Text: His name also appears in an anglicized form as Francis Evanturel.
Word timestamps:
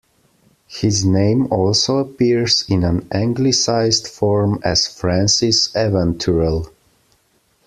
His 0.67 1.05
name 1.05 1.45
also 1.53 1.97
appears 1.97 2.65
in 2.67 2.83
an 2.83 3.07
anglicized 3.11 4.07
form 4.07 4.59
as 4.65 4.87
Francis 4.87 5.67
Evanturel. 5.73 6.71